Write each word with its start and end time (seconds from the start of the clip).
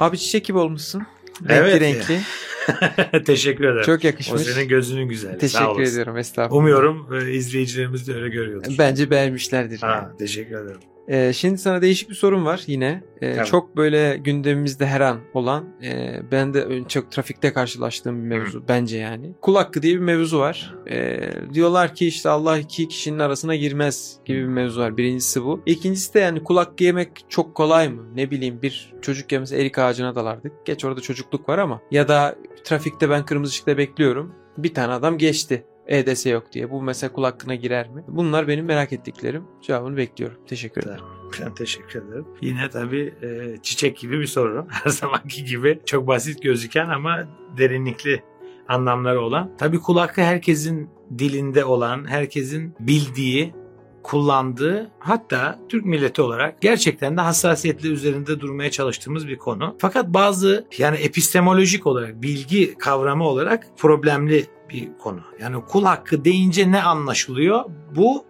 Abi 0.00 0.18
çiçek 0.18 0.44
gibi 0.44 0.58
olmuşsun. 0.58 1.02
Renkli 1.48 1.54
Evet. 1.54 1.80
renkli. 1.80 2.20
Teşekkür 3.24 3.64
ederim. 3.64 3.82
Çok 3.86 4.04
o 4.04 4.06
yakışmış. 4.06 4.42
senin 4.42 4.68
gözünün 4.68 5.08
güzelliği. 5.08 5.38
Teşekkür 5.38 5.82
ediyorum 5.82 6.16
estağfurullah. 6.16 6.58
Umuyorum 6.60 7.08
e, 7.14 7.32
izleyicilerimiz 7.32 8.08
de 8.08 8.14
öyle 8.14 8.28
görüyordur. 8.28 8.74
Bence 8.78 9.10
beğenmişlerdir. 9.10 9.80
yani. 9.82 9.92
Ha, 9.92 10.12
teşekkür 10.18 10.56
ederim. 10.56 10.80
Ee, 11.08 11.32
şimdi 11.32 11.58
sana 11.58 11.82
değişik 11.82 12.10
bir 12.10 12.14
sorum 12.14 12.44
var 12.46 12.62
yine. 12.66 13.02
Ee, 13.20 13.32
Tamam. 13.32 13.44
Çok 13.44 13.76
böyle 13.76 14.16
gündemimizde 14.16 14.86
her 14.86 15.00
an 15.00 15.18
olan, 15.34 15.64
e, 15.84 16.20
ben 16.32 16.54
de 16.54 16.66
çok 16.88 17.12
trafikte 17.12 17.52
karşılaştığım 17.52 18.22
bir 18.22 18.28
mevzu 18.28 18.64
bence 18.68 18.98
yani. 18.98 19.32
Kul 19.40 19.54
hakkı 19.56 19.82
diye 19.82 19.94
bir 19.94 20.00
mevzu 20.00 20.38
var. 20.38 20.74
Ee, 20.90 21.20
diyorlar 21.54 21.94
ki 21.94 22.06
işte 22.06 22.28
Allah 22.28 22.58
iki 22.58 22.88
kişinin 22.88 23.18
arasına 23.18 23.54
girmez 23.56 24.16
gibi 24.24 24.38
bir 24.38 24.46
mevzu 24.48 24.80
var. 24.80 24.96
Birincisi 24.96 25.44
bu. 25.44 25.62
İkincisi 25.66 26.14
de 26.14 26.20
yani 26.20 26.44
kul 26.44 26.56
hakkı 26.56 26.84
yemek 26.84 27.24
çok 27.28 27.54
kolay 27.54 27.88
mı? 27.88 28.02
Ne 28.14 28.30
bileyim 28.30 28.62
bir 28.62 28.94
çocuk 29.02 29.32
ya 29.32 29.40
mesela 29.40 29.62
erik 29.62 29.78
ağacına 29.78 30.14
dalardık. 30.14 30.52
Geç 30.66 30.84
orada 30.84 31.00
çocukluk 31.00 31.48
var 31.48 31.58
ama. 31.58 31.80
Ya 31.90 32.08
da 32.08 32.36
trafikte 32.64 33.10
ben 33.10 33.24
kırmızı 33.24 33.50
ışıkta 33.50 33.78
bekliyorum. 33.78 34.34
Bir 34.58 34.74
tane 34.74 34.92
adam 34.92 35.18
geçti. 35.18 35.64
EDS 35.88 36.26
yok 36.26 36.52
diye. 36.52 36.70
Bu 36.70 36.82
mesela 36.82 37.12
kul 37.12 37.24
hakkına 37.24 37.54
girer 37.54 37.88
mi? 37.88 38.04
Bunlar 38.08 38.48
benim 38.48 38.64
merak 38.64 38.92
ettiklerim. 38.92 39.44
Cevabını 39.62 39.96
bekliyorum. 39.96 40.38
Teşekkür 40.46 40.82
ederim. 40.82 41.04
Ben 41.40 41.54
teşekkür 41.54 42.02
ederim. 42.02 42.26
Yine 42.40 42.70
tabii 42.70 43.14
e, 43.22 43.56
çiçek 43.62 43.98
gibi 43.98 44.20
bir 44.20 44.26
soru. 44.26 44.66
Her 44.70 44.90
zamanki 44.90 45.44
gibi 45.44 45.80
çok 45.86 46.06
basit 46.06 46.42
gözüken 46.42 46.88
ama 46.88 47.28
derinlikli 47.58 48.22
anlamları 48.68 49.20
olan. 49.20 49.50
Tabii 49.58 49.78
kul 49.78 49.98
hakkı 49.98 50.20
herkesin 50.20 50.90
dilinde 51.18 51.64
olan, 51.64 52.08
herkesin 52.08 52.74
bildiği, 52.80 53.54
kullandığı 54.02 54.90
hatta 54.98 55.58
Türk 55.68 55.84
milleti 55.84 56.22
olarak 56.22 56.60
gerçekten 56.60 57.16
de 57.16 57.20
hassasiyetle 57.20 57.88
üzerinde 57.88 58.40
durmaya 58.40 58.70
çalıştığımız 58.70 59.28
bir 59.28 59.38
konu. 59.38 59.76
Fakat 59.78 60.08
bazı 60.08 60.66
yani 60.78 60.96
epistemolojik 60.96 61.86
olarak 61.86 62.22
bilgi 62.22 62.74
kavramı 62.74 63.24
olarak 63.24 63.66
problemli 63.76 64.46
bir 64.70 64.88
konu. 64.98 65.20
Yani 65.40 65.56
kul 65.68 65.84
hakkı 65.84 66.24
deyince 66.24 66.72
ne 66.72 66.82
anlaşılıyor? 66.82 67.64
Bu 67.96 68.24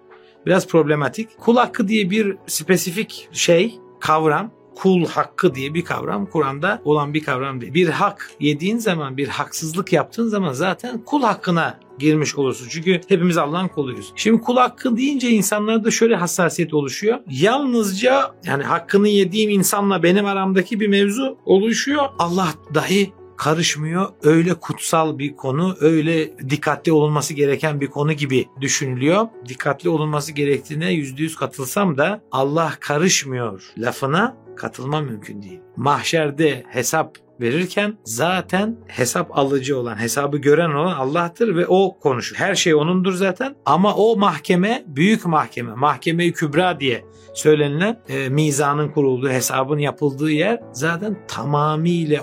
biraz 0.46 0.66
problematik. 0.66 1.38
Kul 1.38 1.56
hakkı 1.56 1.88
diye 1.88 2.10
bir 2.10 2.36
spesifik 2.46 3.28
şey, 3.32 3.78
kavram, 4.00 4.50
kul 4.82 5.06
hakkı 5.06 5.54
diye 5.54 5.74
bir 5.74 5.84
kavram 5.84 6.26
Kur'an'da 6.26 6.82
olan 6.84 7.14
bir 7.14 7.24
kavram 7.24 7.60
değil. 7.60 7.74
Bir 7.74 7.88
hak 7.88 8.30
yediğin 8.40 8.78
zaman, 8.78 9.16
bir 9.16 9.28
haksızlık 9.28 9.92
yaptığın 9.92 10.28
zaman 10.28 10.52
zaten 10.52 11.04
kul 11.04 11.22
hakkına 11.22 11.80
girmiş 11.98 12.36
olursun. 12.36 12.66
Çünkü 12.70 13.00
hepimiz 13.08 13.38
Allah'ın 13.38 13.68
kuluyuz. 13.68 14.12
Şimdi 14.16 14.40
kul 14.40 14.56
hakkı 14.56 14.96
deyince 14.96 15.30
insanlarda 15.30 15.90
şöyle 15.90 16.16
hassasiyet 16.16 16.74
oluşuyor. 16.74 17.18
Yalnızca 17.30 18.34
yani 18.44 18.64
hakkını 18.64 19.08
yediğim 19.08 19.50
insanla 19.50 20.02
benim 20.02 20.26
aramdaki 20.26 20.80
bir 20.80 20.88
mevzu 20.88 21.38
oluşuyor. 21.44 22.04
Allah 22.18 22.48
dahi 22.74 23.12
karışmıyor. 23.38 24.08
Öyle 24.22 24.54
kutsal 24.54 25.18
bir 25.18 25.36
konu, 25.36 25.76
öyle 25.80 26.38
dikkatli 26.50 26.92
olunması 26.92 27.34
gereken 27.34 27.80
bir 27.80 27.86
konu 27.86 28.12
gibi 28.12 28.48
düşünülüyor. 28.60 29.26
Dikkatli 29.48 29.88
olunması 29.88 30.32
gerektiğine 30.32 30.92
yüzde 30.92 31.22
yüz 31.22 31.36
katılsam 31.36 31.98
da 31.98 32.20
Allah 32.32 32.72
karışmıyor 32.80 33.62
lafına 33.78 34.36
katılma 34.56 35.00
mümkün 35.00 35.42
değil. 35.42 35.60
Mahşerde 35.76 36.64
hesap 36.68 37.16
verirken 37.40 37.98
zaten 38.04 38.76
hesap 38.86 39.38
alıcı 39.38 39.78
olan, 39.78 40.00
hesabı 40.00 40.36
gören 40.36 40.70
olan 40.70 40.96
Allah'tır 40.96 41.56
ve 41.56 41.66
o 41.66 41.98
konuşur. 41.98 42.36
Her 42.36 42.54
şey 42.54 42.74
onundur 42.74 43.12
zaten 43.12 43.54
ama 43.66 43.94
o 43.94 44.16
mahkeme 44.16 44.84
büyük 44.86 45.26
mahkeme, 45.26 45.74
mahkeme-i 45.74 46.32
kübra 46.32 46.80
diye 46.80 47.04
söylenilen 47.34 48.00
e, 48.08 48.28
mizanın 48.28 48.88
kurulduğu, 48.88 49.28
hesabın 49.28 49.78
yapıldığı 49.78 50.30
yer 50.30 50.60
zaten 50.72 51.16
tamamıyla 51.28 52.22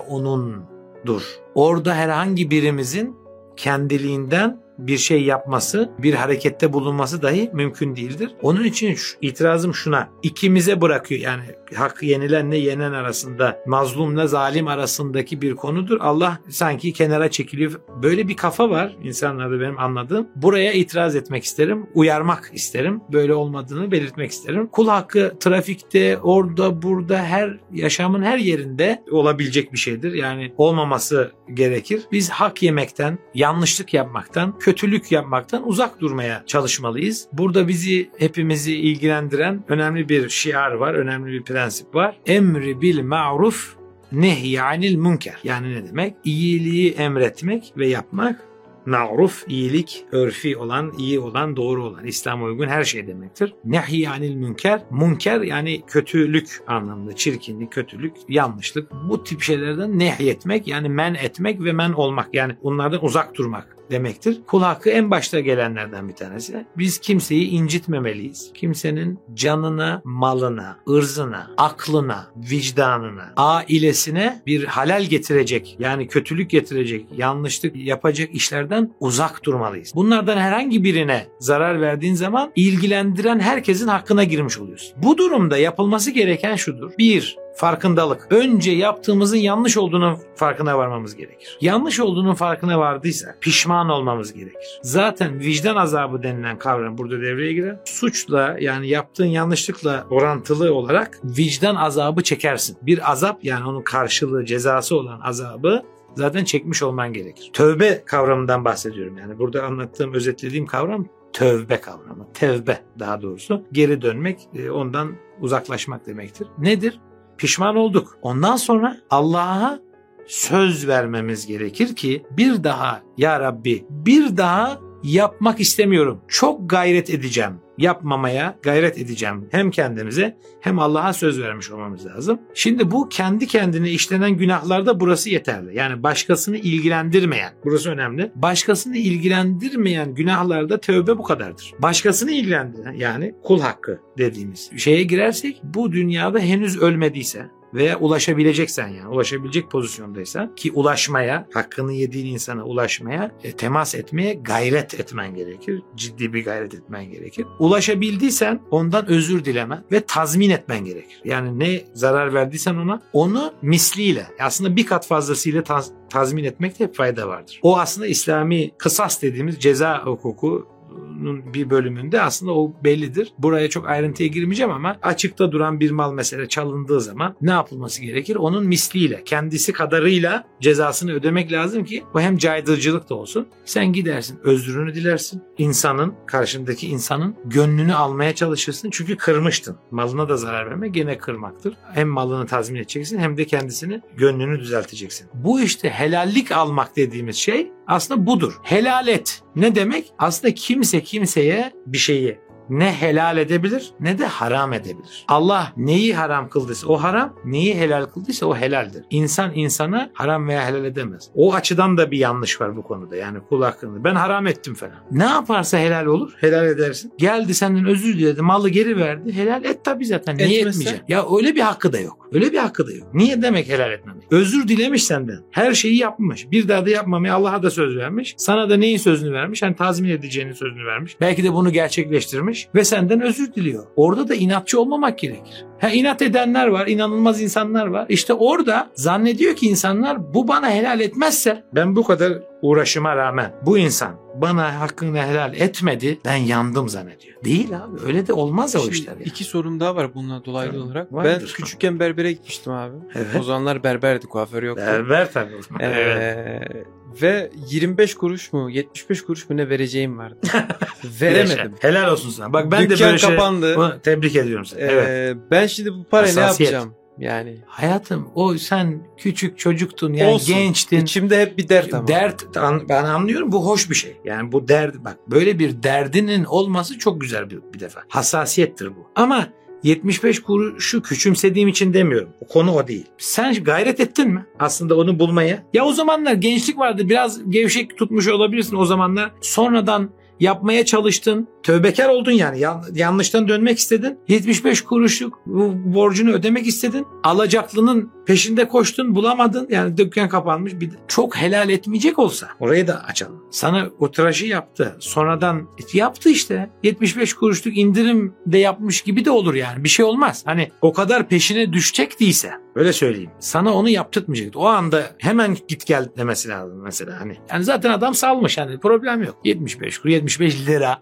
onundur. 1.06 1.40
Orada 1.56 1.96
herhangi 1.96 2.52
birimizin 2.52 3.18
kendiliğinden 3.58 4.65
bir 4.78 4.98
şey 4.98 5.24
yapması, 5.24 5.90
bir 6.00 6.14
harekette 6.14 6.74
bulunması 6.74 7.22
dahi 7.22 7.50
mümkün 7.54 7.96
değildir. 7.96 8.32
Onun 8.42 8.64
için 8.64 8.96
şu, 8.96 9.18
itirazım 9.22 9.74
şuna. 9.74 10.10
ikimize 10.24 10.82
bırakıyor. 10.82 11.22
Yani 11.22 11.44
hak 11.76 12.04
yenilenle 12.04 12.58
yenen 12.58 12.92
arasında, 12.92 13.60
mazlumla 13.66 14.28
zalim 14.28 14.68
arasındaki 14.68 15.42
bir 15.42 15.56
konudur. 15.56 15.98
Allah 16.02 16.40
sanki 16.50 16.94
kenara 16.94 17.32
çekiliyor. 17.32 17.80
Böyle 18.04 18.28
bir 18.28 18.38
kafa 18.38 18.70
var 18.70 18.96
insanlarda 19.04 19.60
benim 19.60 19.80
anladığım. 19.80 20.28
Buraya 20.36 20.74
itiraz 20.74 21.16
etmek 21.16 21.44
isterim, 21.44 21.88
uyarmak 21.94 22.52
isterim. 22.54 23.02
Böyle 23.14 23.34
olmadığını 23.34 23.92
belirtmek 23.92 24.32
isterim. 24.32 24.68
Kul 24.68 24.88
hakkı 24.88 25.34
trafikte, 25.40 26.18
orada, 26.18 26.82
burada, 26.82 27.18
her 27.18 27.60
yaşamın 27.74 28.24
her 28.24 28.38
yerinde 28.38 29.04
olabilecek 29.12 29.74
bir 29.74 29.78
şeydir. 29.78 30.14
Yani 30.14 30.54
olmaması 30.58 31.32
gerekir. 31.54 32.02
Biz 32.12 32.30
hak 32.30 32.64
yemekten, 32.64 33.18
yanlışlık 33.34 33.94
yapmaktan, 33.94 34.60
kötülük 34.66 35.12
yapmaktan 35.12 35.68
uzak 35.68 36.02
durmaya 36.02 36.44
çalışmalıyız. 36.48 37.28
Burada 37.34 37.68
bizi 37.68 38.10
hepimizi 38.18 38.76
ilgilendiren 38.76 39.64
önemli 39.68 40.10
bir 40.10 40.30
şiar 40.30 40.72
var, 40.72 40.94
önemli 40.94 41.32
bir 41.32 41.44
prensip 41.44 41.96
var. 41.96 42.18
Emri 42.26 42.82
bil 42.82 43.04
ma'ruf 43.04 43.76
nehy 44.12 44.62
anil 44.62 44.96
münker. 44.96 45.38
Yani 45.44 45.74
ne 45.74 45.88
demek? 45.88 46.16
İyiliği 46.24 46.92
emretmek 46.92 47.74
ve 47.78 47.88
yapmak 47.88 48.42
Ma'ruf, 48.86 49.44
iyilik, 49.48 50.06
örfi 50.12 50.58
olan, 50.58 50.94
iyi 50.98 51.20
olan, 51.20 51.56
doğru 51.56 51.84
olan, 51.84 52.06
İslam'a 52.06 52.46
uygun 52.46 52.68
her 52.68 52.84
şey 52.84 53.08
demektir. 53.08 53.54
Nehy 53.66 54.08
anil 54.08 54.36
münker, 54.36 54.82
münker 54.92 55.42
yani 55.42 55.82
kötülük 55.88 56.64
anlamında, 56.68 57.16
çirkinlik, 57.16 57.72
kötülük, 57.72 58.14
yanlışlık. 58.30 58.92
Bu 59.10 59.24
tip 59.24 59.42
şeylerden 59.42 60.00
nehyetmek 60.00 60.68
yani 60.68 60.90
men 60.90 61.14
etmek 61.14 61.64
ve 61.64 61.74
men 61.74 61.92
olmak 61.92 62.30
yani 62.34 62.56
onlardan 62.62 63.06
uzak 63.06 63.36
durmak 63.36 63.76
demektir. 63.92 64.42
Kul 64.48 64.62
hakkı 64.62 64.90
en 64.90 65.12
başta 65.12 65.40
gelenlerden 65.40 66.08
bir 66.08 66.16
tanesi. 66.16 66.66
Biz 66.78 67.00
kimseyi 67.00 67.50
incitmemeliyiz. 67.50 68.52
Kimsenin 68.54 69.20
canına, 69.34 70.02
malına, 70.04 70.80
ırzına, 70.90 71.52
aklına, 71.58 72.28
vicdanına, 72.36 73.34
ailesine 73.38 74.42
bir 74.46 74.64
halal 74.64 75.04
getirecek 75.04 75.76
yani 75.80 76.08
kötülük 76.08 76.50
getirecek, 76.50 77.06
yanlışlık 77.18 77.76
yapacak 77.76 78.36
işlerden 78.36 78.75
uzak 79.00 79.44
durmalıyız. 79.44 79.92
Bunlardan 79.96 80.38
herhangi 80.38 80.84
birine 80.84 81.28
zarar 81.40 81.82
verdiğin 81.82 82.16
zaman 82.16 82.52
ilgilendiren 82.56 83.40
herkesin 83.40 83.88
hakkına 83.88 84.24
girmiş 84.24 84.58
oluyorsun. 84.58 84.94
Bu 85.04 85.18
durumda 85.18 85.58
yapılması 85.58 86.12
gereken 86.12 86.56
şudur. 86.56 86.92
Bir, 86.98 87.38
farkındalık. 87.56 88.28
Önce 88.30 88.72
yaptığımızın 88.72 89.38
yanlış 89.38 89.78
olduğunun 89.78 90.18
farkına 90.36 90.78
varmamız 90.78 91.16
gerekir. 91.16 91.58
Yanlış 91.62 92.00
olduğunun 92.00 92.34
farkına 92.34 92.80
vardıysak 92.80 93.42
pişman 93.42 93.90
olmamız 93.90 94.34
gerekir. 94.34 94.80
Zaten 94.82 95.40
vicdan 95.40 95.76
azabı 95.76 96.24
denilen 96.24 96.58
kavram 96.58 96.98
burada 96.98 97.22
devreye 97.22 97.54
girer. 97.54 97.78
Suçla 97.86 98.58
yani 98.60 98.88
yaptığın 98.88 99.26
yanlışlıkla 99.26 100.06
orantılı 100.10 100.74
olarak 100.74 101.20
vicdan 101.24 101.76
azabı 101.76 102.24
çekersin. 102.24 102.78
Bir 102.82 103.12
azap 103.12 103.44
yani 103.44 103.70
onun 103.70 103.82
karşılığı 103.82 104.46
cezası 104.46 104.96
olan 104.96 105.20
azabı 105.20 105.84
zaten 106.16 106.44
çekmiş 106.44 106.84
olman 106.84 107.14
gerekir. 107.14 107.50
Tövbe 107.54 108.04
kavramından 108.06 108.66
bahsediyorum. 108.66 109.18
Yani 109.18 109.40
burada 109.40 109.64
anlattığım, 109.64 110.14
özetlediğim 110.14 110.66
kavram 110.66 111.08
tövbe 111.34 111.82
kavramı. 111.82 112.28
Tevbe 112.34 112.82
daha 113.00 113.22
doğrusu. 113.22 113.64
Geri 113.72 114.02
dönmek, 114.02 114.40
e, 114.56 114.70
ondan 114.70 115.12
uzaklaşmak 115.42 116.08
demektir. 116.08 116.48
Nedir? 116.58 117.00
Pişman 117.38 117.76
olduk. 117.76 118.18
Ondan 118.22 118.56
sonra 118.56 118.98
Allah'a 119.10 119.80
söz 120.28 120.88
vermemiz 120.88 121.48
gerekir 121.48 121.96
ki 121.96 122.26
bir 122.32 122.64
daha 122.64 123.02
ya 123.18 123.40
Rabbi 123.40 123.86
bir 123.90 124.38
daha 124.38 124.80
yapmak 125.06 125.60
istemiyorum. 125.60 126.22
Çok 126.28 126.70
gayret 126.70 127.10
edeceğim. 127.10 127.52
Yapmamaya 127.78 128.60
gayret 128.62 128.98
edeceğim. 128.98 129.48
Hem 129.52 129.72
kendimize 129.72 130.38
hem 130.62 130.80
Allah'a 130.80 131.14
söz 131.14 131.42
vermiş 131.42 131.72
olmamız 131.72 132.06
lazım. 132.06 132.40
Şimdi 132.54 132.92
bu 132.92 133.10
kendi 133.10 133.48
kendine 133.48 133.92
işlenen 133.92 134.32
günahlarda 134.32 135.00
burası 135.00 135.30
yeterli. 135.30 135.78
Yani 135.78 136.04
başkasını 136.04 136.58
ilgilendirmeyen, 136.58 137.54
burası 137.66 137.92
önemli. 137.92 138.32
Başkasını 138.36 138.98
ilgilendirmeyen 138.98 140.16
günahlarda 140.16 140.80
tövbe 140.80 141.18
bu 141.18 141.24
kadardır. 141.24 141.74
Başkasını 141.80 142.32
ilgilendiren 142.32 142.94
yani 142.94 143.36
kul 143.44 143.60
hakkı 143.62 144.00
dediğimiz 144.18 144.72
şeye 144.78 145.04
girersek 145.04 145.62
bu 145.64 145.92
dünyada 145.92 146.40
henüz 146.40 146.82
ölmediyse 146.82 147.46
veya 147.74 148.00
ulaşabileceksen 148.00 148.88
yani 148.88 149.08
ulaşabilecek 149.08 149.72
pozisyondaysan 149.72 150.56
ki 150.56 150.72
ulaşmaya, 150.72 151.48
hakkını 151.54 151.94
yediğin 151.94 152.34
insana 152.34 152.64
ulaşmaya, 152.64 153.32
e, 153.44 153.52
temas 153.52 153.96
etmeye 153.96 154.34
gayret 154.34 155.00
etmen 155.00 155.36
gerekir. 155.36 155.82
Ciddi 155.96 156.34
bir 156.34 156.46
gayret 156.46 156.74
etmen 156.74 157.12
gerekir. 157.12 157.46
Ulaşabildiysen 157.60 158.62
ondan 158.72 159.08
özür 159.08 159.46
dileme 159.46 159.84
ve 159.92 160.06
tazmin 160.06 160.50
etmen 160.50 160.86
gerekir. 160.86 161.22
Yani 161.26 161.60
ne 161.60 161.84
zarar 161.94 162.34
verdiysen 162.34 162.76
ona 162.76 163.02
onu 163.14 163.54
misliyle 163.62 164.28
aslında 164.40 164.76
bir 164.76 164.86
kat 164.86 165.08
fazlasıyla 165.08 165.62
taz- 165.62 165.92
tazmin 166.10 166.44
etmekte 166.44 166.84
hep 166.84 166.96
fayda 166.96 167.28
vardır. 167.28 167.60
O 167.64 167.80
aslında 167.80 168.08
İslami 168.08 168.72
kısas 168.78 169.22
dediğimiz 169.22 169.60
ceza 169.60 170.06
hukuku 170.06 170.75
Kur'an'ın 171.16 171.54
bir 171.54 171.70
bölümünde 171.70 172.22
aslında 172.22 172.54
o 172.54 172.74
bellidir. 172.84 173.34
Buraya 173.38 173.70
çok 173.70 173.90
ayrıntıya 173.90 174.30
girmeyeceğim 174.30 174.72
ama 174.72 174.98
açıkta 175.02 175.52
duran 175.52 175.80
bir 175.80 175.92
mal 175.92 176.14
mesela 176.14 176.48
çalındığı 176.48 177.02
zaman 177.02 177.36
ne 177.42 177.52
yapılması 177.52 178.02
gerekir? 178.02 178.36
Onun 178.36 178.68
misliyle, 178.68 179.22
kendisi 179.26 179.74
kadarıyla 179.74 180.44
cezasını 180.62 181.12
ödemek 181.12 181.52
lazım 181.52 181.84
ki 181.84 182.04
bu 182.14 182.22
hem 182.22 182.38
caydırıcılık 182.38 183.10
da 183.10 183.16
olsun. 183.16 183.48
Sen 183.66 183.94
gidersin, 183.94 184.40
özrünü 184.44 184.96
dilersin. 184.96 185.44
İnsanın, 185.58 186.14
karşındaki 186.26 186.88
insanın 186.88 187.36
gönlünü 187.46 187.94
almaya 187.94 188.36
çalışırsın. 188.36 188.90
Çünkü 188.92 189.18
kırmıştın. 189.18 189.78
Malına 189.92 190.30
da 190.30 190.38
zarar 190.38 190.70
verme 190.70 190.88
gene 190.88 191.18
kırmaktır. 191.18 191.78
Hem 191.94 192.08
malını 192.08 192.48
tazmin 192.48 192.80
edeceksin 192.80 193.20
hem 193.20 193.38
de 193.38 193.46
kendisini, 193.46 194.02
gönlünü 194.18 194.60
düzelteceksin. 194.60 195.28
Bu 195.34 195.62
işte 195.62 195.90
helallik 195.90 196.52
almak 196.52 196.96
dediğimiz 196.96 197.36
şey 197.36 197.72
aslında 197.88 198.26
budur. 198.26 198.60
Helal 198.64 199.08
et. 199.08 199.45
Ne 199.56 199.76
demek? 199.76 200.14
Aslında 200.18 200.54
kimse 200.54 201.04
kimseye 201.04 201.72
bir 201.86 201.98
şeyi 201.98 202.38
ne 202.70 202.92
helal 202.94 203.38
edebilir 203.38 203.92
ne 204.00 204.20
de 204.20 204.26
haram 204.26 204.74
edebilir. 204.74 205.26
Allah 205.28 205.74
neyi 205.78 206.16
haram 206.16 206.50
kıldıysa 206.50 206.88
o 206.88 206.98
haram, 206.98 207.34
neyi 207.46 207.76
helal 207.76 208.06
kıldıysa 208.06 208.46
o 208.46 208.56
helaldir. 208.56 209.04
İnsan 209.10 209.52
insana 209.56 210.10
haram 210.14 210.48
veya 210.48 210.68
helal 210.68 210.86
edemez. 210.86 211.30
O 211.36 211.54
açıdan 211.54 211.98
da 211.98 212.12
bir 212.12 212.18
yanlış 212.18 212.62
var 212.62 212.78
bu 212.78 212.84
konuda. 212.84 213.16
Yani 213.16 213.40
kul 213.50 213.62
hakkında. 213.64 214.04
Ben 214.04 214.16
haram 214.16 214.48
ettim 214.48 214.74
falan. 214.74 214.96
Ne 215.12 215.24
yaparsa 215.24 215.78
helal 215.78 216.06
olur. 216.06 216.32
Helal 216.38 216.68
edersin. 216.68 217.14
Geldi 217.18 217.54
senden 217.54 217.86
özür 217.86 218.14
diledi. 218.20 218.42
Malı 218.42 218.70
geri 218.70 218.98
verdi. 218.98 219.34
Helal 219.34 219.66
et 219.66 219.80
tabii 219.84 220.06
zaten. 220.06 220.38
Niye 220.38 220.60
Etmezse? 220.60 220.80
etmeyeceksin? 220.80 221.14
Ya 221.14 221.26
öyle 221.38 221.56
bir 221.56 221.62
hakkı 221.62 221.94
da 221.94 222.00
yok. 222.00 222.30
Öyle 222.34 222.54
bir 222.54 222.58
hakkı 222.58 222.88
da 222.88 222.92
yok. 222.92 223.14
Niye 223.14 223.42
demek 223.42 223.70
helal 223.70 223.92
etmemek? 223.92 224.24
Özür 224.32 224.68
dilemiş 224.68 225.04
senden. 225.04 225.40
Her 225.52 225.74
şeyi 225.74 225.98
yapmış. 225.98 226.52
Bir 226.52 226.68
daha 226.68 226.86
da 226.86 226.90
yapmamaya 226.90 227.36
Allah'a 227.36 227.64
da 227.64 227.70
söz 227.72 227.98
vermiş. 227.98 228.36
Sana 228.38 228.70
da 228.70 228.78
neyin 228.78 228.98
sözünü 228.98 229.34
vermiş? 229.34 229.62
Hani 229.62 229.76
tazmin 229.76 230.10
edeceğinin 230.10 230.54
sözünü 230.54 230.86
vermiş. 230.86 231.18
Belki 231.22 231.44
de 231.44 231.54
bunu 231.54 231.72
gerçekleştirmiş 231.72 232.55
ve 232.76 232.84
senden 232.84 233.22
özür 233.22 233.54
diliyor. 233.54 233.88
Orada 233.96 234.28
da 234.28 234.36
inatçı 234.36 234.82
olmamak 234.82 235.20
gerekir. 235.20 235.66
Ha 235.82 235.90
inat 235.90 236.22
edenler 236.22 236.68
var, 236.68 236.88
inanılmaz 236.88 237.42
insanlar 237.42 237.88
var. 237.88 238.06
İşte 238.10 238.34
orada 238.34 238.90
zannediyor 238.96 239.56
ki 239.56 239.68
insanlar 239.68 240.34
bu 240.34 240.48
bana 240.48 240.70
helal 240.72 241.00
etmezse 241.00 241.64
ben 241.76 241.96
bu 241.96 242.04
kadar 242.04 242.34
uğraşıma 242.62 243.16
rağmen 243.16 243.52
bu 243.66 243.78
insan 243.78 244.16
bana 244.42 244.80
hakkını 244.80 245.18
helal 245.24 245.54
etmedi 245.54 246.20
ben 246.26 246.36
yandım 246.36 246.90
zannediyor. 246.90 247.44
Değil 247.44 247.78
abi 247.78 248.00
öyle 248.06 248.28
de 248.28 248.34
olmaz 248.34 248.76
o 248.76 248.80
Şimdi 248.80 248.92
işler. 248.94 249.12
ya. 249.14 249.24
İki 249.26 249.44
sorum 249.44 249.80
daha 249.80 249.96
var 249.96 250.14
bununla 250.16 250.46
dolaylı 250.46 250.72
Tamam, 250.72 250.88
olarak. 250.88 251.14
vardır. 251.14 251.42
Ben 251.58 251.64
küçükken 251.64 252.00
berbere 252.00 252.32
gitmiştim 252.32 252.74
abi. 252.74 252.96
Evet. 253.16 253.28
O 253.40 253.44
zamanlar 253.44 253.84
berberdi, 253.84 254.28
kuaför 254.28 254.64
yoktu. 254.64 254.84
Berber 254.88 255.32
tabii. 255.32 255.54
Ee, 255.80 255.86
Evet. 255.86 256.86
Ve 257.22 257.52
25 257.70 258.16
kuruş 258.16 258.54
mu 258.54 258.70
75 258.70 259.22
kuruş 259.26 259.50
mu 259.50 259.58
ne 259.58 259.70
vereceğim 259.70 260.18
vardı. 260.18 260.38
Veremedim. 261.22 261.74
Helal 261.80 262.12
olsun 262.12 262.30
sana. 262.30 262.54
Bak 262.54 262.72
ben 262.72 262.84
de 262.84 262.90
Dükkan 262.90 263.08
böyle 263.08 263.18
şey... 263.18 263.30
kapandı. 263.30 263.76
Bunu 263.78 264.02
tebrik 264.04 264.36
ediyorum 264.36 264.66
seni. 264.66 264.82
Ee, 264.82 264.86
evet. 264.86 265.38
Ben 265.66 265.70
şimdi 265.70 265.94
bu 265.94 266.04
parayı 266.04 266.36
ne 266.36 266.40
yapacağım? 266.40 266.94
Yani 267.20 267.58
Hayatım 267.66 268.30
o 268.36 268.58
sen 268.58 269.08
küçük 269.18 269.60
çocuktun 269.60 270.14
yani 270.14 270.32
olsun. 270.32 270.56
gençtin. 270.56 271.02
İçimde 271.02 271.42
hep 271.42 271.58
bir 271.58 271.70
dert 271.70 271.94
ama. 271.94 272.08
Dert 272.08 272.58
an- 272.58 272.90
ben 272.90 273.04
anlıyorum 273.04 273.52
bu 273.52 273.66
hoş 273.66 273.90
bir 273.90 273.96
şey. 273.96 274.18
Yani 274.26 274.52
bu 274.52 274.68
dert 274.68 274.96
bak 274.96 275.18
böyle 275.32 275.60
bir 275.60 275.84
derdinin 275.84 276.44
olması 276.44 277.00
çok 277.00 277.22
güzel 277.22 277.50
bir, 277.50 277.60
bir 277.74 277.80
defa. 277.80 278.02
Hassasiyettir 278.08 278.88
bu. 278.96 279.08
Ama 279.16 279.48
75 279.84 280.42
kuruşu 280.42 281.02
küçümsediğim 281.02 281.68
için 281.70 281.94
demiyorum. 281.94 282.30
O 282.42 282.48
konu 282.48 282.72
o 282.72 282.88
değil. 282.88 283.06
Sen 283.18 283.54
gayret 283.64 284.00
ettin 284.00 284.30
mi 284.30 284.46
aslında 284.60 284.98
onu 284.98 285.20
bulmaya? 285.20 285.64
Ya 285.74 285.86
o 285.86 285.94
zamanlar 285.94 286.34
gençlik 286.34 286.78
vardı. 286.78 287.10
Biraz 287.10 287.50
gevşek 287.50 287.98
tutmuş 287.98 288.28
olabilirsin 288.28 288.76
o 288.76 288.86
zamanlar. 288.86 289.32
Sonradan 289.42 290.10
yapmaya 290.40 290.86
çalıştın. 290.86 291.48
Tövbekar 291.66 292.10
oldun 292.10 292.32
yani. 292.32 292.60
Yan- 292.60 292.86
yanlıştan 292.94 293.48
dönmek 293.48 293.78
istedin. 293.78 294.20
75 294.28 294.82
kuruşluk 294.82 295.46
borcunu 295.86 296.32
ödemek 296.32 296.68
istedin. 296.68 297.08
Alacaklının 297.24 298.12
peşinde 298.26 298.68
koştun 298.68 299.16
bulamadın. 299.16 299.68
Yani 299.72 299.98
dükkan 299.98 300.30
kapanmış. 300.30 300.74
Bir 300.74 300.92
de 300.92 300.96
çok 301.08 301.38
helal 301.38 301.70
etmeyecek 301.70 302.20
olsa 302.20 302.48
orayı 302.60 302.88
da 302.88 303.04
açalım. 303.04 303.44
Sana 303.52 303.90
o 304.00 304.12
tıraşı 304.12 304.46
yaptı. 304.46 304.96
Sonradan 305.00 305.68
yaptı 305.94 306.30
işte. 306.30 306.70
75 306.84 307.34
kuruşluk 307.34 307.78
indirim 307.78 308.34
de 308.46 308.58
yapmış 308.58 309.02
gibi 309.02 309.26
de 309.26 309.32
olur 309.32 309.54
yani. 309.54 309.84
Bir 309.84 309.90
şey 309.90 310.06
olmaz. 310.06 310.44
Hani 310.46 310.72
o 310.82 310.94
kadar 310.94 311.28
peşine 311.28 311.74
düşecek 311.74 312.20
değilse 312.20 312.52
öyle 312.76 312.94
söyleyeyim. 312.94 313.32
Sana 313.40 313.74
onu 313.74 313.90
yaptırtmayacak. 313.90 314.56
O 314.56 314.68
anda 314.68 315.04
hemen 315.18 315.58
git 315.68 315.86
gel 315.86 316.10
demesi 316.18 316.50
lazım 316.50 316.82
mesela 316.84 317.22
hani. 317.22 317.38
Yani 317.52 317.64
zaten 317.64 317.92
adam 317.92 318.16
salmış 318.16 318.58
hani 318.58 318.80
problem 318.80 319.24
yok. 319.24 319.38
75 319.44 320.00
kuruş, 320.00 320.14
75 320.14 320.68
lira, 320.68 320.98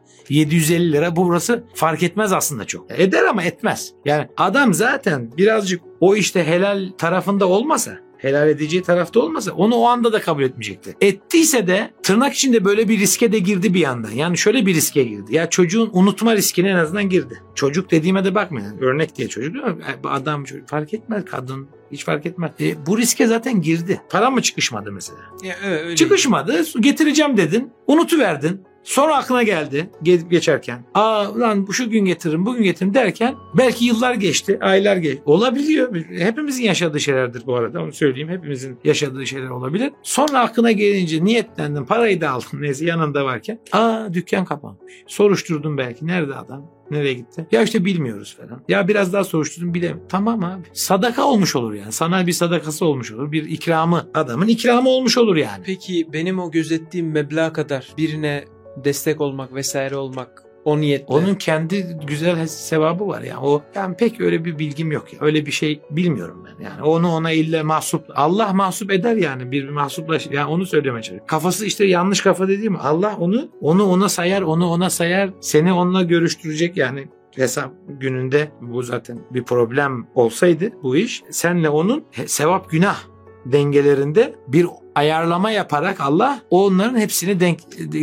750 0.53 0.91
lira 0.91 1.15
burası 1.15 1.63
fark 1.73 2.03
etmez 2.03 2.33
aslında 2.33 2.65
çok. 2.65 2.99
Eder 2.99 3.23
ama 3.23 3.43
etmez. 3.43 3.91
Yani 4.05 4.27
adam 4.37 4.73
zaten 4.73 5.31
birazcık 5.37 5.81
o 5.99 6.15
işte 6.15 6.43
helal 6.47 6.89
tarafında 6.97 7.47
olmasa 7.47 7.99
helal 8.23 8.49
edeceği 8.49 8.83
tarafta 8.83 9.19
olmasa 9.19 9.51
onu 9.51 9.75
o 9.75 9.87
anda 9.87 10.13
da 10.13 10.21
kabul 10.21 10.43
etmeyecekti. 10.43 10.95
Ettiyse 11.01 11.67
de 11.67 11.93
tırnak 12.03 12.33
içinde 12.33 12.65
böyle 12.65 12.89
bir 12.89 12.99
riske 12.99 13.31
de 13.31 13.39
girdi 13.39 13.73
bir 13.73 13.79
yandan. 13.79 14.11
Yani 14.11 14.37
şöyle 14.37 14.65
bir 14.65 14.75
riske 14.75 15.03
girdi. 15.03 15.35
Ya 15.35 15.49
çocuğun 15.49 15.89
unutma 15.93 16.35
riskine 16.35 16.69
en 16.69 16.75
azından 16.75 17.09
girdi. 17.09 17.41
Çocuk 17.55 17.91
dediğime 17.91 18.25
de 18.25 18.35
bakmayın. 18.35 18.77
Örnek 18.81 19.15
diye 19.15 19.27
çocuk 19.29 19.53
değil 19.53 19.65
mi? 19.65 19.83
Bu 20.03 20.09
Adam 20.09 20.43
çocuk 20.43 20.69
fark 20.69 20.93
etmez 20.93 21.25
kadın 21.25 21.67
hiç 21.91 22.05
fark 22.05 22.25
etmez. 22.25 22.51
E, 22.59 22.85
bu 22.85 22.97
riske 22.97 23.27
zaten 23.27 23.61
girdi. 23.61 24.01
Para 24.09 24.29
mı 24.29 24.41
çıkışmadı 24.41 24.91
mesela? 24.91 25.19
Ya, 25.43 25.55
öyle. 25.65 25.95
Çıkışmadı. 25.95 26.63
Getireceğim 26.79 27.37
dedin. 27.37 27.71
Unutuverdin. 27.87 28.61
Sonra 28.83 29.17
aklına 29.17 29.43
geldi 29.43 29.89
ge- 30.03 30.29
geçerken. 30.29 30.85
Aa 30.93 31.39
lan 31.39 31.67
bu 31.67 31.73
şu 31.73 31.89
gün 31.89 32.05
getiririm 32.05 32.45
bugün 32.45 32.63
getiririm 32.63 32.93
derken 32.93 33.35
belki 33.57 33.85
yıllar 33.85 34.13
geçti, 34.13 34.57
aylar 34.61 34.97
geçti. 34.97 35.21
Olabiliyor. 35.25 35.95
Hepimizin 36.09 36.63
yaşadığı 36.63 36.99
şeylerdir 36.99 37.43
bu 37.45 37.55
arada 37.55 37.81
onu 37.83 37.93
söyleyeyim. 37.93 38.29
Hepimizin 38.29 38.79
yaşadığı 38.83 39.27
şeyler 39.27 39.49
olabilir. 39.49 39.91
Sonra 40.03 40.39
aklına 40.39 40.71
gelince 40.71 41.23
niyetlendin 41.25 41.85
parayı 41.85 42.21
da 42.21 42.29
aldın 42.29 42.61
neyse 42.61 42.85
yanında 42.85 43.25
varken. 43.25 43.59
Aa 43.71 44.13
dükkan 44.13 44.45
kapanmış. 44.45 44.93
Soruşturdun 45.07 45.77
belki 45.77 46.07
nerede 46.07 46.35
adam? 46.35 46.71
Nereye 46.91 47.13
gitti? 47.13 47.47
Ya 47.51 47.61
işte 47.63 47.85
bilmiyoruz 47.85 48.37
falan. 48.41 48.63
Ya 48.69 48.87
biraz 48.87 49.13
daha 49.13 49.23
soruşturdum 49.23 49.73
bilemiyorum. 49.73 50.05
Tamam 50.09 50.43
abi. 50.43 50.63
Sadaka 50.73 51.23
olmuş 51.25 51.55
olur 51.55 51.73
yani. 51.73 51.91
Sana 51.91 52.27
bir 52.27 52.31
sadakası 52.31 52.85
olmuş 52.85 53.11
olur. 53.11 53.31
Bir 53.31 53.43
ikramı. 53.49 54.09
Adamın 54.13 54.47
ikramı 54.47 54.89
olmuş 54.89 55.17
olur 55.17 55.35
yani. 55.35 55.63
Peki 55.65 56.07
benim 56.13 56.39
o 56.39 56.51
gözettiğim 56.51 57.11
meblağ 57.11 57.53
kadar 57.53 57.87
birine 57.97 58.43
destek 58.77 59.21
olmak 59.21 59.53
vesaire 59.53 59.95
olmak 59.95 60.43
o 60.65 60.79
niyetle. 60.81 61.05
Onun 61.07 61.35
kendi 61.35 61.97
güzel 62.07 62.47
sevabı 62.47 63.07
var 63.07 63.21
yani. 63.21 63.39
O 63.39 63.61
ben 63.75 63.97
pek 63.97 64.21
öyle 64.21 64.45
bir 64.45 64.59
bilgim 64.59 64.91
yok 64.91 65.13
ya. 65.13 65.19
Öyle 65.21 65.45
bir 65.45 65.51
şey 65.51 65.81
bilmiyorum 65.89 66.45
ben. 66.45 66.65
Yani 66.65 66.83
onu 66.83 67.11
ona 67.11 67.31
ille 67.31 67.63
mahsup 67.63 68.05
Allah 68.15 68.53
mahsup 68.53 68.91
eder 68.91 69.15
yani 69.15 69.51
bir 69.51 69.69
mahsuplaş 69.69 70.27
yani 70.31 70.51
onu 70.51 70.65
söylemeye 70.65 71.01
çalışıyorum. 71.01 71.27
Kafası 71.27 71.65
işte 71.65 71.85
yanlış 71.85 72.21
kafa 72.21 72.47
dediğim 72.47 72.75
Allah 72.75 73.17
onu 73.19 73.49
onu 73.61 73.85
ona 73.85 74.09
sayar, 74.09 74.41
onu 74.41 74.67
ona 74.69 74.89
sayar. 74.89 75.29
Seni 75.41 75.73
onunla 75.73 76.03
görüştürecek 76.03 76.77
yani 76.77 77.07
hesap 77.35 77.71
gününde 77.87 78.51
bu 78.61 78.83
zaten 78.83 79.19
bir 79.31 79.43
problem 79.43 80.07
olsaydı 80.15 80.69
bu 80.83 80.97
iş 80.97 81.23
senle 81.31 81.69
onun 81.69 82.05
sevap 82.25 82.69
günah 82.69 82.97
dengelerinde 83.45 84.35
bir 84.47 84.67
ayarlama 84.95 85.51
yaparak 85.51 86.01
Allah 86.01 86.41
onların 86.49 86.97
hepsini 86.97 87.39
denk, 87.39 87.59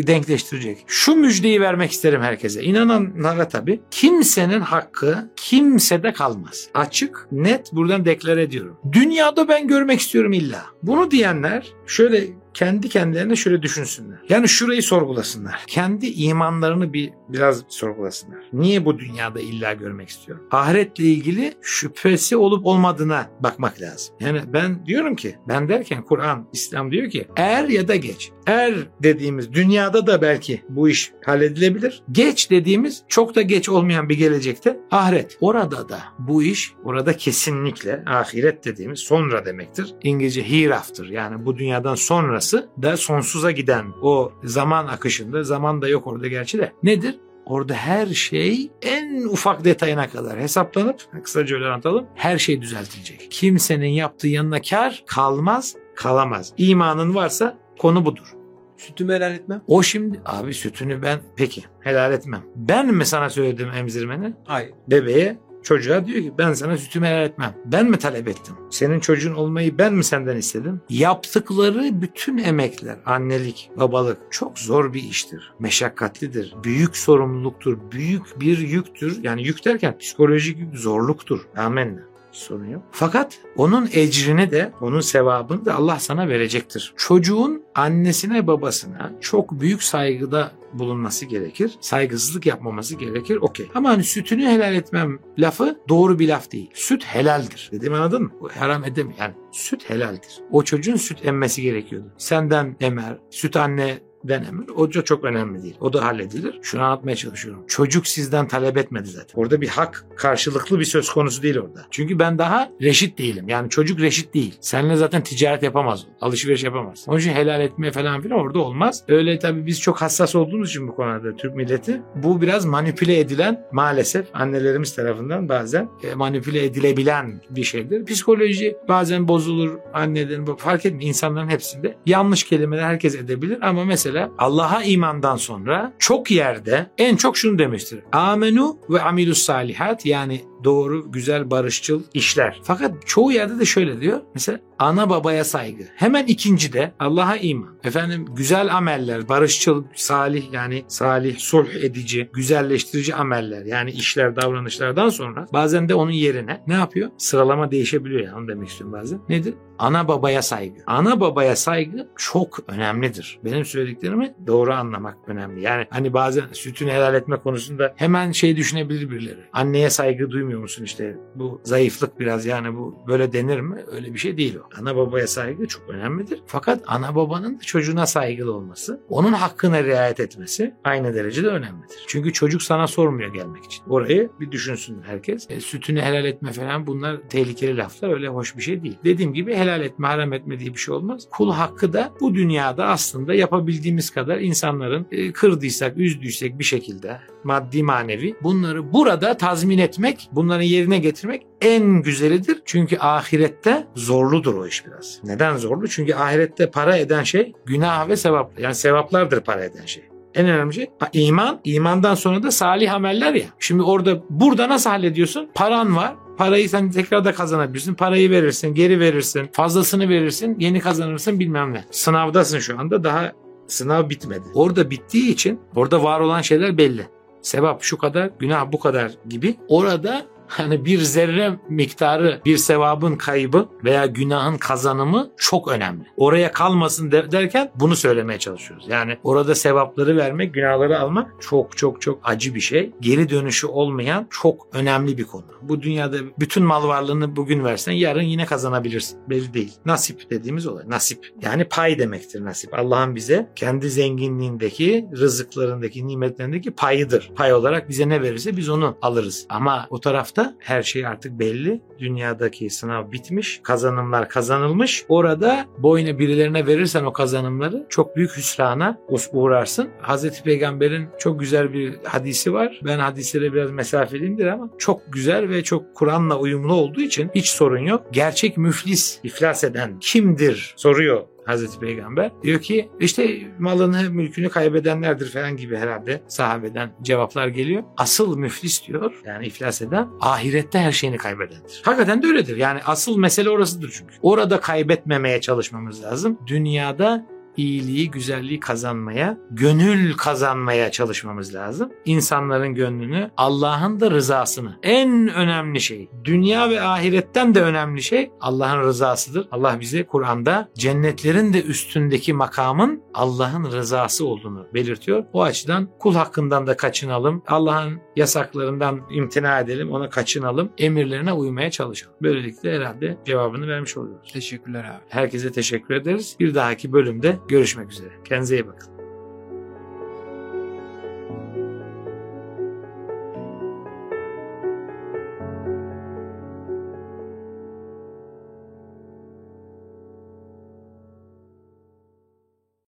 denkleştirecek. 0.07 0.85
Şu 0.87 1.15
müjdeyi 1.15 1.61
vermek 1.61 1.91
isterim 1.91 2.23
herkese. 2.23 2.63
İnananlara 2.63 3.49
tabii. 3.49 3.81
Kimsenin 3.91 4.61
hakkı 4.61 5.31
kimsede 5.37 6.13
kalmaz. 6.13 6.69
Açık, 6.75 7.27
net 7.33 7.73
buradan 7.73 8.05
deklare 8.05 8.43
ediyorum. 8.43 8.77
Dünyada 8.93 9.49
ben 9.49 9.69
görmek 9.69 10.01
istiyorum 10.01 10.33
illa. 10.33 10.67
Bunu 10.83 11.11
diyenler 11.11 11.67
şöyle 11.87 12.27
kendi 12.55 12.89
kendilerine 12.89 13.37
şöyle 13.37 13.63
düşünsünler. 13.63 14.19
Yani 14.29 14.49
şurayı 14.49 14.83
sorgulasınlar. 14.83 15.65
Kendi 15.67 16.07
imanlarını 16.07 16.93
bir 16.93 17.11
biraz 17.29 17.63
sorgulasınlar. 17.69 18.39
Niye 18.53 18.85
bu 18.85 18.99
dünyada 18.99 19.41
illa 19.41 19.73
görmek 19.73 20.09
istiyorum? 20.09 20.47
Ahiretle 20.51 21.05
ilgili 21.05 21.55
şüphesi 21.63 22.37
olup 22.37 22.67
olmadığına 22.67 23.31
bakmak 23.41 23.81
lazım. 23.81 24.15
Yani 24.21 24.41
ben 24.53 24.87
diyorum 24.87 25.17
ki 25.17 25.37
ben 25.49 25.69
derken 25.69 26.03
Kur'an, 26.03 26.49
İslam 26.53 26.93
diyor 26.93 27.11
ki 27.11 27.27
er 27.37 27.69
ya 27.69 27.89
da 27.89 27.97
geç. 27.97 28.31
Er 28.47 28.75
dediğimiz 29.03 29.53
dünyada 29.53 30.07
da 30.07 30.23
belki 30.23 30.63
bu 30.69 30.89
iş 30.89 31.13
halledilebilir. 31.25 32.03
Geç 32.13 32.51
dediğimiz 32.51 33.03
çok 33.09 33.35
da 33.35 33.43
geç 33.43 33.69
olmayan 33.69 34.09
bir 34.09 34.19
gelecekte 34.19 34.81
ahiret. 34.91 35.39
Orada 35.41 35.89
da 35.89 36.01
bu 36.19 36.43
iş 36.43 36.73
orada 36.85 37.17
kesinlikle 37.17 38.03
ahiret 38.07 38.65
dediğimiz 38.65 38.99
sonra 38.99 39.47
demektir. 39.47 39.95
İngilizce 40.03 40.43
hereafter 40.43 41.05
yani 41.05 41.47
bu 41.47 41.59
dünyadan 41.59 41.95
sonrası 42.41 42.69
da 42.83 42.97
sonsuza 42.97 43.51
giden 43.51 43.87
o 44.03 44.33
zaman 44.45 44.87
akışında 44.87 45.45
zaman 45.45 45.83
da 45.83 45.89
yok 45.89 46.07
orada 46.07 46.29
gerçi 46.29 46.59
de 46.59 46.73
nedir? 46.83 47.19
Orada 47.47 47.75
her 47.75 48.07
şey 48.07 48.71
en 48.83 49.25
ufak 49.25 49.65
detayına 49.65 50.11
kadar 50.11 50.41
hesaplanıp 50.41 51.01
kısaca 51.25 51.57
öyle 51.57 51.67
anlatalım 51.67 52.07
her 52.15 52.39
şey 52.39 52.63
düzeltilecek. 52.63 53.27
Kimsenin 53.31 53.89
yaptığı 53.89 54.29
yanına 54.29 54.61
kar 54.63 55.03
kalmaz 55.07 55.77
kalamaz. 55.97 56.53
İmanın 56.59 57.15
varsa 57.15 57.59
konu 57.79 58.05
budur. 58.05 58.35
Sütümü 58.77 59.15
helal 59.15 59.35
etmem. 59.35 59.63
O 59.67 59.83
şimdi 59.83 60.21
abi 60.27 60.55
sütünü 60.55 61.03
ben 61.03 61.21
peki 61.37 61.65
helal 61.81 62.13
etmem. 62.13 62.43
Ben 62.57 62.95
mi 62.95 63.07
sana 63.07 63.31
söyledim 63.31 63.69
emzirmeni? 63.71 64.33
Hayır. 64.45 64.71
Bebeğe 64.89 65.39
çocuğa 65.63 66.07
diyor 66.07 66.23
ki 66.23 66.33
ben 66.39 66.53
sana 66.53 66.77
sütümü 66.77 67.07
helal 67.07 67.25
etmem. 67.25 67.55
Ben 67.65 67.91
mi 67.91 67.99
talep 67.99 68.29
ettim? 68.29 68.55
Senin 68.71 69.01
çocuğun 69.01 69.35
olmayı 69.35 69.79
ben 69.79 69.95
mi 69.95 70.05
senden 70.05 70.37
istedim? 70.37 70.81
Yaptıkları 70.89 72.03
bütün 72.03 72.39
emekler, 72.39 72.97
annelik, 73.07 73.71
babalık 73.77 74.19
çok 74.31 74.59
zor 74.59 74.95
bir 74.95 75.03
iştir. 75.03 75.53
Meşakkatlidir. 75.59 76.55
Büyük 76.65 76.97
sorumluluktur. 76.97 77.79
Büyük 77.93 78.41
bir 78.41 78.59
yüktür. 78.59 79.23
Yani 79.23 79.47
yük 79.47 79.65
derken 79.65 79.99
psikolojik 79.99 80.59
yük 80.59 80.77
zorluktur. 80.77 81.41
Amenna 81.57 82.10
sorun 82.33 82.67
yok. 82.67 82.83
Fakat 82.91 83.39
onun 83.57 83.89
ecrini 83.93 84.51
de, 84.51 84.73
onun 84.81 85.01
sevabını 85.01 85.65
da 85.65 85.75
Allah 85.75 85.99
sana 85.99 86.29
verecektir. 86.29 86.95
Çocuğun 86.97 87.63
annesine 87.75 88.47
babasına 88.47 89.13
çok 89.21 89.61
büyük 89.61 89.83
saygıda 89.83 90.53
bulunması 90.73 91.27
gerekir. 91.27 91.73
Saygısızlık 91.81 92.47
yapmaması 92.47 92.97
gerekir. 92.97 93.37
Okey. 93.37 93.67
Ama 93.75 93.89
hani 93.89 94.05
sütünü 94.05 94.47
helal 94.47 94.75
etmem 94.75 95.19
lafı 95.39 95.81
doğru 95.89 96.19
bir 96.19 96.29
laf 96.29 96.53
değil. 96.53 96.71
Süt 96.75 97.05
helaldir. 97.05 97.69
Dedim 97.73 97.95
anladın 97.95 98.23
mı? 98.23 98.31
Haram 98.59 98.85
edemiyor. 98.85 99.19
Yani 99.19 99.35
süt 99.53 99.91
helaldir. 99.91 100.41
O 100.51 100.63
çocuğun 100.63 100.97
süt 100.97 101.27
emmesi 101.27 101.63
gerekiyordu. 101.63 102.07
Senden 102.19 102.77
emer, 102.81 103.19
süt 103.31 103.57
anne 103.57 103.99
denemir. 104.25 104.69
O 104.69 104.95
da 104.95 105.03
çok 105.05 105.25
önemli 105.25 105.63
değil. 105.63 105.77
O 105.81 105.93
da 105.93 106.05
halledilir. 106.05 106.59
Şunu 106.63 106.83
anlatmaya 106.83 107.17
çalışıyorum. 107.17 107.65
Çocuk 107.67 108.07
sizden 108.07 108.49
talep 108.49 108.77
etmedi 108.77 109.09
zaten. 109.09 109.41
Orada 109.41 109.61
bir 109.61 109.69
hak 109.69 110.05
karşılıklı 110.17 110.81
bir 110.81 110.85
söz 110.85 111.11
konusu 111.11 111.43
değil 111.43 111.59
orada. 111.59 111.87
Çünkü 111.91 112.19
ben 112.19 112.39
daha 112.39 112.71
reşit 112.83 113.19
değilim. 113.19 113.49
Yani 113.49 113.71
çocuk 113.71 114.01
reşit 114.01 114.35
değil. 114.35 114.55
Seninle 114.61 114.97
zaten 114.97 115.23
ticaret 115.23 115.63
yapamaz. 115.63 116.07
Alışveriş 116.21 116.65
yapamaz. 116.65 117.05
Onun 117.09 117.19
için 117.19 117.33
helal 117.33 117.61
etmeye 117.61 117.93
falan 117.93 118.21
filan 118.21 118.39
orada 118.39 118.59
olmaz. 118.59 119.05
Öyle 119.09 119.39
tabii 119.39 119.67
biz 119.67 119.81
çok 119.81 120.01
hassas 120.03 120.35
olduğumuz 120.35 120.71
için 120.71 120.89
bu 120.89 120.95
konuda 120.95 121.37
Türk 121.37 121.57
milleti. 121.57 122.03
Bu 122.15 122.41
biraz 122.41 122.65
manipüle 122.65 123.19
edilen 123.19 123.67
maalesef 123.73 124.27
annelerimiz 124.35 124.95
tarafından 124.95 125.49
bazen 125.49 125.89
e, 126.03 126.15
manipüle 126.15 126.65
edilebilen 126.65 127.41
bir 127.51 127.65
şeydir. 127.65 128.05
Psikoloji 128.05 128.77
bazen 128.89 129.29
bozulur 129.29 129.79
annelerin 129.95 130.45
fark 130.45 130.87
etmiyor. 130.87 131.09
insanların 131.09 131.49
hepsinde 131.49 131.97
yanlış 132.07 132.45
kelimeler 132.45 132.83
herkes 132.83 133.15
edebilir 133.15 133.59
ama 133.63 133.85
mesela 133.85 134.10
Allah'a 134.39 134.85
imandan 134.85 135.37
sonra 135.37 135.93
çok 135.99 136.31
yerde 136.31 136.91
en 136.99 137.17
çok 137.17 137.37
şunu 137.37 137.59
demiştir. 137.59 138.01
Amenu 138.13 138.79
ve 138.91 139.03
amilus 139.03 139.43
salihat 139.43 140.07
yani 140.07 140.45
doğru, 140.65 141.13
güzel, 141.13 141.51
barışçıl 141.51 142.03
işler. 142.15 142.61
Fakat 142.63 143.07
çoğu 143.07 143.33
yerde 143.33 143.59
de 143.59 143.65
şöyle 143.65 144.01
diyor. 144.01 144.21
Mesela 144.35 144.61
ana 144.79 145.11
babaya 145.11 145.45
saygı. 145.45 145.85
Hemen 145.97 146.27
ikinci 146.27 146.73
de 146.73 146.93
Allah'a 146.99 147.37
iman. 147.37 147.75
Efendim 147.85 148.27
güzel 148.37 148.77
ameller, 148.77 149.29
barışçıl, 149.29 149.85
salih 149.95 150.53
yani 150.53 150.85
salih, 150.89 151.39
sulh 151.39 151.75
edici, 151.75 152.31
güzelleştirici 152.33 153.15
ameller 153.15 153.65
yani 153.65 153.91
işler, 153.91 154.37
davranışlardan 154.37 155.09
sonra 155.09 155.47
bazen 155.53 155.89
de 155.89 155.95
onun 155.95 156.11
yerine 156.11 156.63
ne 156.67 156.75
yapıyor? 156.75 157.11
Sıralama 157.19 157.71
değişebiliyor 157.71 158.21
yani 158.21 158.37
onu 158.37 158.49
demek 158.49 158.69
istiyorum 158.69 158.99
bazen. 159.01 159.21
Nedir? 159.29 159.55
Ana 159.79 160.09
babaya 160.09 160.43
saygı. 160.43 160.81
Ana 160.87 161.21
babaya 161.21 161.57
saygı 161.57 162.09
çok 162.17 162.59
önemlidir. 162.69 163.39
Benim 163.45 163.65
söylediklerimi 163.65 164.35
doğru 164.47 164.73
anlamak 164.73 165.17
önemli. 165.27 165.63
Yani 165.63 165.87
hani 165.91 166.13
bazen 166.13 166.45
sütünü 166.53 166.91
helal 166.91 167.15
etme 167.15 167.37
konusunda 167.37 167.95
hemen 167.97 168.33
şey 168.33 168.57
düşünebilir 168.57 169.11
birileri. 169.11 169.41
Anneye 169.53 169.91
saygı 169.91 170.31
duymuyor 170.31 170.50
musun 170.59 170.85
işte 170.85 171.17
bu 171.35 171.61
zayıflık 171.65 172.21
biraz 172.21 172.47
yani 172.47 172.77
bu 172.77 172.99
böyle 173.07 173.33
denir 173.33 173.61
mi? 173.61 173.85
Öyle 173.93 174.15
bir 174.15 174.19
şey 174.19 174.37
değil 174.37 174.57
o. 174.57 174.81
Ana 174.81 174.97
babaya 174.97 175.27
saygı 175.27 175.67
çok 175.67 175.89
önemlidir. 175.89 176.43
Fakat 176.47 176.83
ana 176.87 177.15
babanın 177.15 177.59
çocuğuna 177.59 178.07
saygılı 178.07 178.55
olması, 178.55 179.01
onun 179.09 179.33
hakkına 179.33 179.85
riayet 179.85 180.21
etmesi 180.21 180.75
aynı 180.85 181.15
derecede 181.15 181.49
önemlidir. 181.49 182.05
Çünkü 182.07 182.33
çocuk 182.33 182.63
sana 182.63 182.87
sormuyor 182.87 183.35
gelmek 183.35 183.65
için. 183.65 183.85
Orayı 183.89 184.31
bir 184.41 184.51
düşünsün 184.51 185.03
herkes. 185.03 185.47
E, 185.51 185.61
sütünü 185.61 186.01
helal 186.01 186.25
etme 186.25 186.53
falan 186.53 186.87
bunlar 186.87 187.17
tehlikeli 187.29 187.77
laflar 187.77 188.13
öyle 188.13 188.29
hoş 188.29 188.57
bir 188.57 188.63
şey 188.63 188.83
değil. 188.83 188.99
Dediğim 189.05 189.35
gibi 189.35 189.55
helal 189.55 189.81
etme, 189.81 190.07
haram 190.07 190.33
etme 190.33 190.59
diye 190.59 190.73
bir 190.73 190.79
şey 190.79 190.95
olmaz. 190.95 191.29
Kul 191.31 191.53
hakkı 191.53 191.93
da 191.93 192.13
bu 192.21 192.35
dünyada 192.35 192.87
aslında 192.87 193.35
yapabildiğimiz 193.35 194.11
kadar 194.11 194.39
insanların 194.39 195.07
e, 195.13 195.33
kırdıysak, 195.33 195.99
üzdüysek 195.99 196.59
bir 196.59 196.65
şekilde 196.65 197.21
maddi 197.45 197.83
manevi 197.83 198.35
bunları 198.43 198.93
burada 198.93 199.37
tazmin 199.37 199.79
etmek, 199.79 200.31
bunların 200.33 200.63
yerine 200.63 200.99
getirmek 200.99 201.47
en 201.61 202.03
güzelidir. 202.03 202.63
Çünkü 202.65 202.99
ahirette 202.99 203.87
zorludur 203.95 204.55
o 204.55 204.67
iş 204.67 204.87
biraz. 204.87 205.21
Neden 205.25 205.57
zorlu? 205.57 205.89
Çünkü 205.89 206.15
ahirette 206.15 206.71
para 206.71 206.97
eden 206.97 207.23
şey 207.23 207.53
günah 207.67 208.09
ve 208.09 208.17
sevap. 208.17 208.61
Yani 208.61 208.75
sevaplardır 208.75 209.41
para 209.41 209.65
eden 209.65 209.87
şey. 209.87 210.03
En 210.35 210.47
önemli 210.47 210.75
şey 210.75 210.91
iman. 211.13 211.61
İmandan 211.65 212.15
sonra 212.15 212.43
da 212.43 212.51
salih 212.51 212.95
ameller 212.95 213.35
ya. 213.35 213.47
Şimdi 213.59 213.83
orada 213.83 214.23
burada 214.31 214.69
nasıl 214.69 214.91
hallediyorsun? 214.91 215.51
Paran 215.55 215.97
var. 215.97 216.15
Parayı 216.39 216.69
sen 216.69 216.91
tekrar 216.91 217.25
da 217.25 217.33
kazanabilirsin. 217.35 217.95
Parayı 217.95 218.31
verirsin, 218.31 218.75
geri 218.75 219.01
verirsin, 219.01 219.49
fazlasını 219.53 220.09
verirsin, 220.09 220.57
yeni 220.59 220.81
kazanırsın 220.81 221.41
bilmem 221.41 221.75
ne. 221.75 221.85
Sınavdasın 221.91 222.59
şu 222.59 222.79
anda 222.79 223.05
daha 223.05 223.33
sınav 223.67 224.11
bitmedi. 224.11 224.45
Orada 224.55 224.91
bittiği 224.91 225.33
için 225.33 225.61
orada 225.77 226.03
var 226.03 226.21
olan 226.21 226.41
şeyler 226.41 226.79
belli. 226.79 227.07
Sevap 227.43 227.83
şu 227.83 227.99
kadar, 227.99 228.31
günah 228.39 228.73
bu 228.73 228.81
kadar 228.81 229.13
gibi. 229.29 229.57
Orada 229.69 230.23
hani 230.51 230.85
bir 230.85 230.99
zerre 230.99 231.59
miktarı 231.69 232.41
bir 232.45 232.57
sevabın 232.57 233.17
kaybı 233.17 233.69
veya 233.85 234.07
günahın 234.07 234.59
kazanımı 234.59 235.31
çok 235.37 235.69
önemli. 235.69 236.05
Oraya 236.17 236.53
kalmasın 236.53 237.13
de, 237.13 237.33
derken 237.33 237.71
bunu 237.75 237.97
söylemeye 237.97 238.39
çalışıyoruz. 238.39 238.87
Yani 238.89 239.19
orada 239.23 239.55
sevapları 239.55 240.17
vermek, 240.17 240.55
günahları 240.55 241.01
almak 241.01 241.31
çok 241.41 241.77
çok 241.77 242.01
çok 242.01 242.21
acı 242.25 242.55
bir 242.55 242.61
şey. 242.61 242.91
Geri 243.01 243.31
dönüşü 243.31 243.67
olmayan 243.67 244.27
çok 244.31 244.67
önemli 244.73 245.19
bir 245.19 245.25
konu. 245.25 245.45
Bu 245.63 245.83
dünyada 245.83 246.17
bütün 246.39 246.65
mal 246.65 246.89
varlığını 246.89 247.37
bugün 247.37 247.65
versen 247.65 247.93
yarın 247.93 248.23
yine 248.23 248.47
kazanabilirsin. 248.47 249.19
Belli 249.31 249.55
değil. 249.55 249.73
Nasip 249.87 250.31
dediğimiz 250.31 250.67
olay. 250.67 250.85
Nasip. 250.89 251.33
Yani 251.43 251.65
pay 251.65 251.99
demektir 251.99 252.45
nasip. 252.45 252.79
Allah'ın 252.79 253.15
bize 253.15 253.51
kendi 253.57 253.91
zenginliğindeki, 253.91 255.09
rızıklarındaki, 255.17 256.07
nimetlerindeki 256.07 256.71
payıdır. 256.71 257.31
Pay 257.37 257.53
olarak 257.53 257.89
bize 257.89 258.09
ne 258.09 258.23
verirse 258.23 258.57
biz 258.57 258.69
onu 258.69 258.99
alırız. 259.03 259.47
Ama 259.49 259.87
o 259.91 260.01
tarafta 260.01 260.40
her 260.59 260.83
şey 260.83 261.07
artık 261.07 261.39
belli. 261.39 261.81
Dünyadaki 261.99 262.71
sınav 262.71 263.13
bitmiş. 263.13 263.61
Kazanımlar 263.63 264.29
kazanılmış. 264.29 265.05
Orada 265.09 265.65
boyuna 265.79 266.19
birilerine 266.19 266.67
verirsen 266.67 267.05
o 267.05 267.13
kazanımları 267.13 267.87
çok 267.89 268.17
büyük 268.17 268.37
hüsrana 268.37 268.99
uğrarsın. 269.33 269.89
Hazreti 270.01 270.43
Peygamber'in 270.43 271.09
çok 271.19 271.41
güzel 271.41 271.73
bir 271.73 271.95
hadisi 272.05 272.53
var. 272.53 272.81
Ben 272.85 272.99
hadislere 272.99 273.53
biraz 273.53 273.71
mesafeliyimdir 273.71 274.47
ama 274.47 274.71
çok 274.79 275.13
güzel 275.13 275.49
ve 275.49 275.65
çok 275.65 275.95
Kur'an'la 275.95 276.39
uyumlu 276.39 276.75
olduğu 276.75 277.01
için 277.01 277.31
hiç 277.35 277.49
sorun 277.49 277.87
yok. 277.87 278.07
Gerçek 278.13 278.57
müflis, 278.57 279.21
iflas 279.23 279.65
eden 279.65 279.99
kimdir 280.01 280.75
soruyor 280.77 281.23
Hazreti 281.51 281.79
Peygamber. 281.79 282.31
Diyor 282.43 282.61
ki 282.61 282.91
işte 283.01 283.41
malını, 283.59 284.11
mülkünü 284.11 284.49
kaybedenlerdir 284.49 285.31
falan 285.31 285.57
gibi 285.57 285.77
herhalde 285.77 286.23
sahabeden 286.29 286.91
cevaplar 287.03 287.49
geliyor. 287.49 287.83
Asıl 287.97 288.37
müflis 288.37 288.87
diyor 288.87 289.13
yani 289.27 289.47
iflas 289.47 289.83
eden 289.83 290.09
ahirette 290.21 290.79
her 290.79 290.93
şeyini 290.93 291.17
kaybedendir. 291.17 291.83
Hakikaten 291.85 292.23
de 292.23 292.27
öyledir. 292.27 292.57
Yani 292.57 292.81
asıl 292.87 293.19
mesele 293.19 293.51
orasıdır 293.51 293.91
çünkü. 293.99 294.15
Orada 294.23 294.61
kaybetmemeye 294.61 295.41
çalışmamız 295.41 296.03
lazım. 296.03 296.39
Dünyada 296.47 297.27
iyiliği, 297.57 298.11
güzelliği 298.11 298.61
kazanmaya, 298.61 299.39
gönül 299.51 300.17
kazanmaya 300.17 300.91
çalışmamız 300.91 301.55
lazım. 301.55 301.93
İnsanların 302.05 302.75
gönlünü, 302.75 303.31
Allah'ın 303.37 304.01
da 304.01 304.11
rızasını. 304.11 304.79
En 304.83 305.29
önemli 305.29 305.81
şey, 305.81 306.11
dünya 306.25 306.71
ve 306.71 306.83
ahiretten 306.83 307.55
de 307.55 307.63
önemli 307.63 308.03
şey 308.03 308.31
Allah'ın 308.41 308.81
rızasıdır. 308.81 309.49
Allah 309.51 309.81
bize 309.81 310.07
Kur'an'da 310.07 310.69
cennetlerin 310.75 311.53
de 311.53 311.63
üstündeki 311.63 312.33
makamın 312.33 313.03
Allah'ın 313.15 313.73
rızası 313.73 314.27
olduğunu 314.27 314.67
belirtiyor. 314.75 315.25
O 315.33 315.43
açıdan 315.43 315.89
kul 315.99 316.15
hakkından 316.15 316.67
da 316.67 316.77
kaçınalım. 316.77 317.43
Allah'ın 317.47 318.01
yasaklarından 318.17 319.01
imtina 319.11 319.61
edelim, 319.61 319.91
ona 319.93 320.09
kaçınalım. 320.11 320.73
Emirlerine 320.79 321.33
uymaya 321.33 321.71
çalışalım. 321.71 322.17
Böylelikle 322.23 322.77
herhalde 322.77 323.19
cevabını 323.27 323.69
vermiş 323.69 323.97
oluyoruz. 323.97 324.33
Teşekkürler 324.33 324.85
abi. 324.85 325.03
Herkese 325.09 325.53
teşekkür 325.53 325.95
ederiz. 325.95 326.37
Bir 326.41 326.55
dahaki 326.55 326.93
bölümde 326.93 327.39
görüşmek 327.49 327.91
üzere. 327.93 328.11
Kendinize 328.25 328.55
iyi 328.57 328.67
bakın. 328.67 329.00